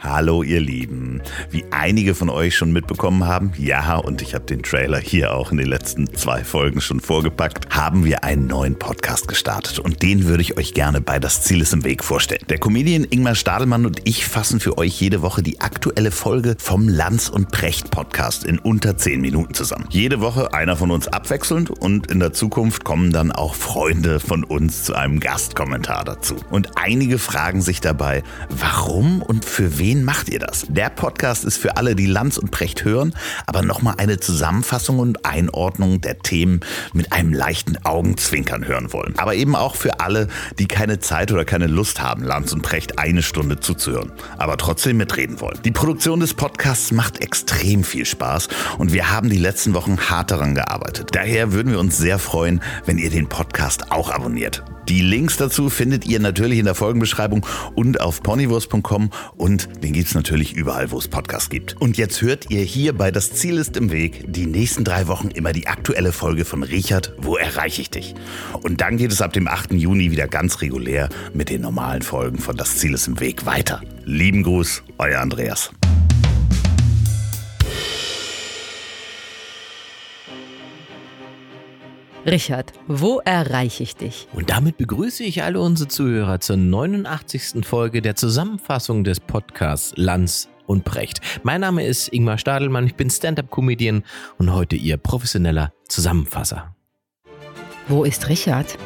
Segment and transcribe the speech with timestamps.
[0.00, 1.20] Hallo ihr Lieben.
[1.50, 5.50] Wie einige von euch schon mitbekommen haben, ja, und ich habe den Trailer hier auch
[5.50, 10.26] in den letzten zwei Folgen schon vorgepackt, haben wir einen neuen Podcast gestartet und den
[10.26, 12.44] würde ich euch gerne bei Das Ziel ist im Weg vorstellen.
[12.48, 16.88] Der Comedian Ingmar Stadelmann und ich fassen für euch jede Woche die aktuelle Folge vom
[16.88, 19.86] Lanz und Precht Podcast in unter zehn Minuten zusammen.
[19.90, 24.44] Jede Woche einer von uns abwechselnd und in der Zukunft kommen dann auch Freunde von
[24.44, 26.36] uns zu einem Gastkommentar dazu.
[26.50, 30.66] Und einige fragen sich dabei, warum und für wen wen macht ihr das?
[30.68, 33.14] Der Podcast ist für alle, die Lanz und Precht hören,
[33.46, 36.60] aber nochmal eine Zusammenfassung und Einordnung der Themen
[36.92, 39.14] mit einem leichten Augenzwinkern hören wollen.
[39.16, 42.98] Aber eben auch für alle, die keine Zeit oder keine Lust haben, Lanz und Precht
[42.98, 45.58] eine Stunde zuzuhören, aber trotzdem mitreden wollen.
[45.64, 50.30] Die Produktion des Podcasts macht extrem viel Spaß und wir haben die letzten Wochen hart
[50.30, 51.12] daran gearbeitet.
[51.12, 54.62] Daher würden wir uns sehr freuen, wenn ihr den Podcast auch abonniert.
[54.88, 60.14] Die Links dazu findet ihr natürlich in der Folgenbeschreibung und auf ponywurst.com und den gibt's
[60.14, 61.76] natürlich überall, wo es Podcasts gibt.
[61.78, 65.28] Und jetzt hört ihr hier bei Das Ziel ist im Weg die nächsten drei Wochen
[65.28, 68.14] immer die aktuelle Folge von Richard, Wo erreiche ich dich?
[68.62, 69.72] Und dann geht es ab dem 8.
[69.72, 73.82] Juni wieder ganz regulär mit den normalen Folgen von Das Ziel ist im Weg weiter.
[74.06, 75.70] Lieben Gruß, euer Andreas.
[82.30, 84.28] Richard, wo erreiche ich dich?
[84.34, 87.64] Und damit begrüße ich alle unsere Zuhörer zur 89.
[87.66, 91.22] Folge der Zusammenfassung des Podcasts Lanz und Brecht.
[91.42, 94.04] Mein Name ist Ingmar Stadelmann, ich bin Stand-up-Comedian
[94.36, 96.76] und heute Ihr professioneller Zusammenfasser.
[97.88, 98.76] Wo ist Richard?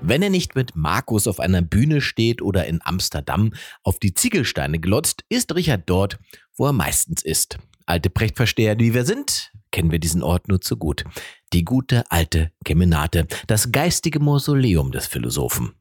[0.00, 4.78] Wenn er nicht mit Markus auf einer Bühne steht oder in Amsterdam auf die Ziegelsteine
[4.78, 6.18] glotzt, ist Richard dort,
[6.56, 7.58] wo er meistens ist.
[7.84, 11.04] Alte Brechtversteher, die wir sind, kennen wir diesen Ort nur zu gut.
[11.52, 15.72] Die gute alte Kemenate, das geistige Mausoleum des Philosophen.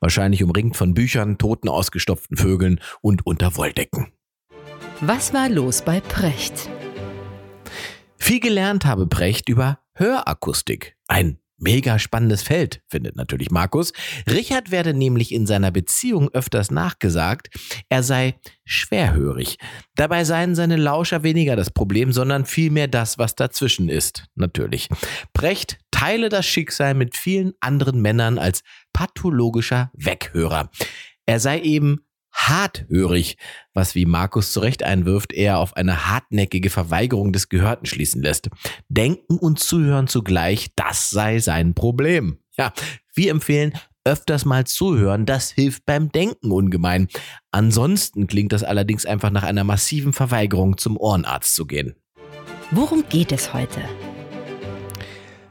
[0.00, 4.12] Wahrscheinlich umringt von Büchern, toten ausgestopften Vögeln und unter Wolldecken.
[5.00, 6.68] Was war los bei Precht?
[8.18, 13.92] Viel gelernt habe Precht über Hörakustik, ein Mega spannendes Feld, findet natürlich Markus.
[14.26, 17.50] Richard werde nämlich in seiner Beziehung öfters nachgesagt,
[17.90, 18.34] er sei
[18.64, 19.58] schwerhörig.
[19.94, 24.88] Dabei seien seine Lauscher weniger das Problem, sondern vielmehr das, was dazwischen ist, natürlich.
[25.34, 28.62] Brecht teile das Schicksal mit vielen anderen Männern als
[28.94, 30.70] pathologischer Weghörer.
[31.26, 32.00] Er sei eben
[32.32, 33.36] harthörig,
[33.74, 38.50] was wie Markus zu Recht einwirft, eher auf eine hartnäckige Verweigerung des Gehörten schließen lässt.
[38.88, 42.38] Denken und Zuhören zugleich, das sei sein Problem.
[42.56, 42.72] Ja,
[43.14, 43.72] wir empfehlen,
[44.04, 47.08] öfters mal zuhören, das hilft beim Denken ungemein.
[47.50, 51.94] Ansonsten klingt das allerdings einfach nach einer massiven Verweigerung, zum Ohrenarzt zu gehen.
[52.70, 53.80] Worum geht es heute?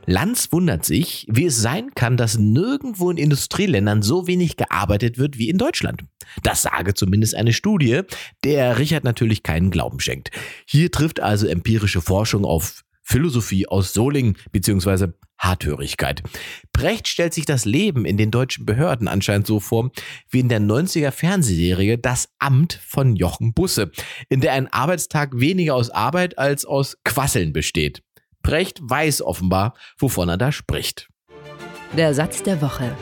[0.09, 5.37] Lanz wundert sich, wie es sein kann, dass nirgendwo in Industrieländern so wenig gearbeitet wird
[5.37, 6.01] wie in Deutschland.
[6.41, 8.01] Das sage zumindest eine Studie,
[8.43, 10.31] der Richard natürlich keinen Glauben schenkt.
[10.65, 15.09] Hier trifft also empirische Forschung auf Philosophie aus Solingen bzw.
[15.37, 16.21] Harthörigkeit.
[16.73, 19.91] Brecht stellt sich das Leben in den deutschen Behörden anscheinend so vor,
[20.29, 23.91] wie in der 90er Fernsehserie Das Amt von Jochen Busse,
[24.27, 28.03] in der ein Arbeitstag weniger aus Arbeit als aus Quasseln besteht.
[28.49, 31.07] Brecht weiß offenbar, wovon er da spricht.
[31.95, 32.97] Der Satz der Woche.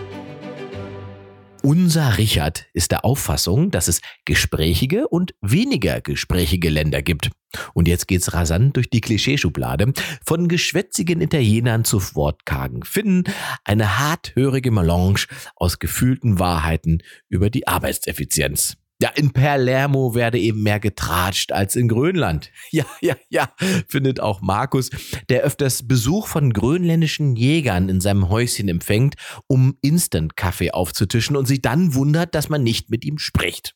[1.63, 7.29] Unser Richard ist der Auffassung, dass es gesprächige und weniger gesprächige Länder gibt.
[7.73, 9.93] Und jetzt geht's rasant durch die Klischeeschublade.
[10.25, 13.23] Von geschwätzigen Italienern zu wortkargen Finnen,
[13.63, 18.75] eine harthörige Melange aus gefühlten Wahrheiten über die Arbeitseffizienz.
[18.99, 22.51] Ja, in Palermo werde eben mehr getratscht als in Grönland.
[22.71, 23.49] Ja, ja, ja,
[23.87, 24.89] findet auch Markus,
[25.29, 29.15] der öfters Besuch von grönländischen Jägern in seinem Häuschen empfängt,
[29.47, 33.73] um Instant-Kaffee aufzutischen und sich dann wundert, dass man nicht mit ihm spricht.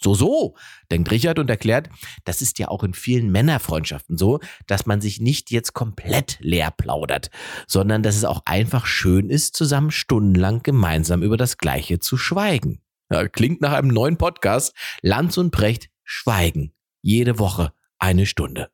[0.00, 0.54] So, so,
[0.92, 1.90] denkt Richard und erklärt,
[2.24, 6.70] das ist ja auch in vielen Männerfreundschaften so, dass man sich nicht jetzt komplett leer
[6.70, 7.30] plaudert,
[7.66, 12.80] sondern dass es auch einfach schön ist, zusammen stundenlang gemeinsam über das Gleiche zu schweigen.
[13.10, 14.74] Ja, klingt nach einem neuen Podcast.
[15.00, 16.74] Lanz und Precht schweigen.
[17.00, 18.68] Jede Woche eine Stunde.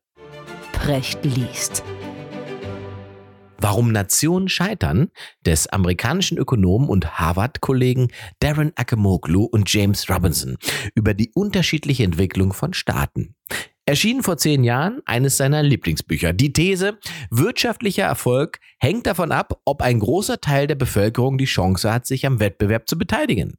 [0.72, 1.84] Precht liest.
[3.58, 5.10] Warum Nationen scheitern,
[5.46, 8.08] des amerikanischen Ökonomen und Harvard-Kollegen
[8.40, 10.58] Darren Akemoglu und James Robinson
[10.96, 13.36] über die unterschiedliche Entwicklung von Staaten.
[13.86, 16.32] Erschien vor zehn Jahren eines seiner Lieblingsbücher.
[16.32, 16.98] Die These,
[17.30, 22.26] wirtschaftlicher Erfolg hängt davon ab, ob ein großer Teil der Bevölkerung die Chance hat, sich
[22.26, 23.58] am Wettbewerb zu beteiligen.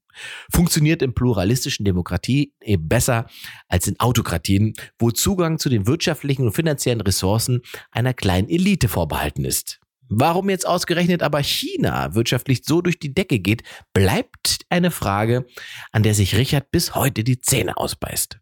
[0.51, 3.27] Funktioniert in pluralistischen Demokratie eben besser
[3.67, 9.45] als in Autokratien, wo Zugang zu den wirtschaftlichen und finanziellen Ressourcen einer kleinen Elite vorbehalten
[9.45, 9.79] ist.
[10.07, 13.63] Warum jetzt ausgerechnet aber China wirtschaftlich so durch die Decke geht,
[13.93, 15.45] bleibt eine Frage,
[15.91, 18.39] an der sich Richard bis heute die Zähne ausbeißt.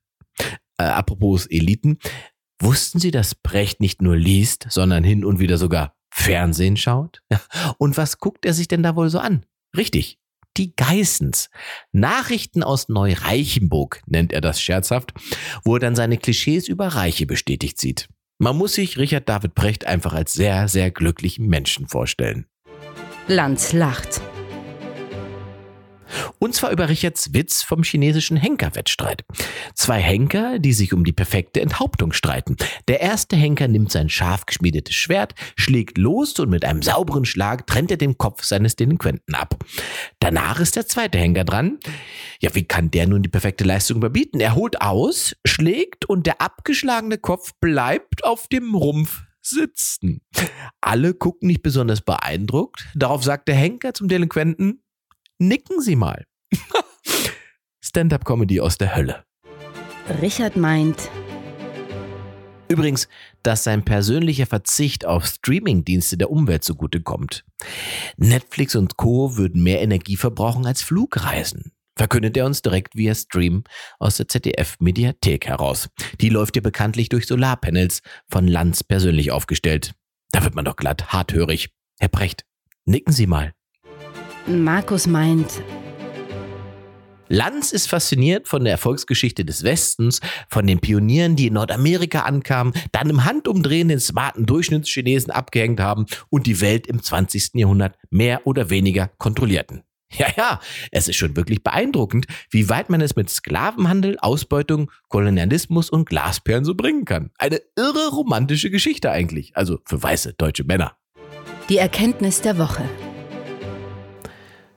[0.77, 1.99] Äh, apropos Eliten,
[2.59, 7.21] wussten Sie, dass Brecht nicht nur liest, sondern hin und wieder sogar Fernsehen schaut?
[7.77, 9.45] Und was guckt er sich denn da wohl so an?
[9.75, 10.19] Richtig,
[10.57, 11.49] die Geissens.
[11.91, 15.13] Nachrichten aus Neureichenburg nennt er das scherzhaft,
[15.63, 18.07] wo er dann seine Klischees über Reiche bestätigt sieht.
[18.39, 22.45] Man muss sich Richard David Brecht einfach als sehr, sehr glücklichen Menschen vorstellen.
[23.27, 24.21] Lanz lacht.
[26.39, 29.23] Und zwar über Richards Witz vom chinesischen Henkerwettstreit.
[29.73, 32.57] Zwei Henker, die sich um die perfekte Enthauptung streiten.
[32.87, 37.67] Der erste Henker nimmt sein scharf geschmiedetes Schwert, schlägt los und mit einem sauberen Schlag
[37.67, 39.57] trennt er den Kopf seines Delinquenten ab.
[40.19, 41.79] Danach ist der zweite Henker dran.
[42.39, 44.39] Ja, wie kann der nun die perfekte Leistung überbieten?
[44.39, 50.21] Er holt aus, schlägt und der abgeschlagene Kopf bleibt auf dem Rumpf sitzen.
[50.81, 52.87] Alle gucken nicht besonders beeindruckt.
[52.95, 54.81] Darauf sagt der Henker zum Delinquenten,
[55.43, 56.25] Nicken Sie mal.
[57.83, 59.25] Stand-up-Comedy aus der Hölle.
[60.21, 61.09] Richard meint,
[62.69, 63.09] Übrigens,
[63.43, 67.43] dass sein persönlicher Verzicht auf Streamingdienste der Umwelt zugutekommt.
[68.15, 69.35] Netflix und Co.
[69.35, 71.73] würden mehr Energie verbrauchen als Flugreisen.
[71.97, 73.65] Verkündet er uns direkt via Stream
[73.99, 75.89] aus der ZDF-Mediathek heraus.
[76.21, 79.93] Die läuft ja bekanntlich durch Solarpanels von Lanz persönlich aufgestellt.
[80.31, 81.69] Da wird man doch glatt harthörig.
[81.99, 82.45] Herr Brecht,
[82.85, 83.53] nicken Sie mal.
[84.45, 85.63] Markus meint,
[87.29, 90.19] Lanz ist fasziniert von der Erfolgsgeschichte des Westens,
[90.49, 96.05] von den Pionieren, die in Nordamerika ankamen, dann im Handumdrehen den smarten Durchschnittschinesen abgehängt haben
[96.29, 97.51] und die Welt im 20.
[97.55, 99.83] Jahrhundert mehr oder weniger kontrollierten.
[100.15, 100.59] Ja, ja,
[100.91, 106.65] es ist schon wirklich beeindruckend, wie weit man es mit Sklavenhandel, Ausbeutung, Kolonialismus und Glasperlen
[106.65, 107.31] so bringen kann.
[107.39, 110.97] Eine irre romantische Geschichte eigentlich, also für weiße deutsche Männer.
[111.67, 112.83] die Erkenntnis der Woche.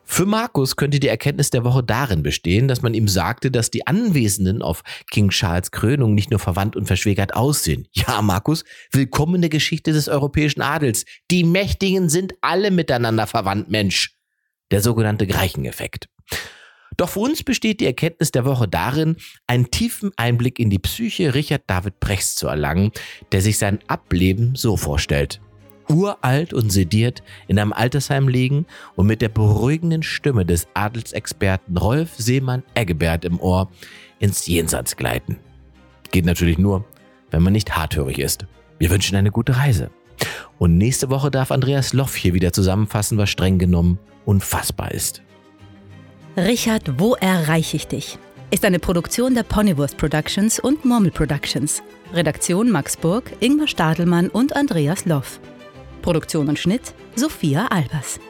[0.08, 3.88] Für Markus könnte die Erkenntnis der Woche darin bestehen, dass man ihm sagte, dass die
[3.88, 7.88] Anwesenden auf King Charles Krönung nicht nur verwandt und verschwägert aussehen.
[7.92, 11.04] Ja, Markus, willkommen in der Geschichte des europäischen Adels.
[11.30, 14.14] Die Mächtigen sind alle miteinander verwandt, Mensch.
[14.70, 16.08] Der sogenannte Greichen-Effekt.
[16.96, 19.16] Doch für uns besteht die Erkenntnis der Woche darin,
[19.48, 22.92] einen tiefen Einblick in die Psyche Richard David Brechts zu erlangen,
[23.32, 25.40] der sich sein Ableben so vorstellt
[25.88, 32.14] uralt und sediert in einem Altersheim liegen und mit der beruhigenden Stimme des Adelsexperten Rolf
[32.16, 33.70] Seemann Eggebert im Ohr
[34.18, 35.38] ins Jenseits gleiten.
[36.10, 36.84] Geht natürlich nur,
[37.30, 38.46] wenn man nicht harthörig ist.
[38.78, 39.90] Wir wünschen eine gute Reise.
[40.58, 45.22] Und nächste Woche darf Andreas Loff hier wieder zusammenfassen, was streng genommen unfassbar ist.
[46.36, 48.18] Richard, wo erreiche ich dich?
[48.50, 51.82] Ist eine Produktion der Ponywurst Productions und Murmel Productions.
[52.12, 55.40] Redaktion Max Burg, Ingmar Stadelmann und Andreas Loff.
[56.06, 58.20] Produktion und Schnitt Sophia Albers.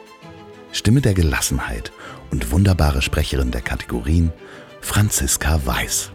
[0.71, 1.91] Stimme der Gelassenheit
[2.31, 4.33] und wunderbare Sprecherin der Kategorien
[4.81, 6.11] Franziska Weiß.